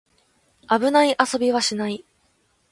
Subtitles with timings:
[0.67, 2.03] 危ない遊びはしない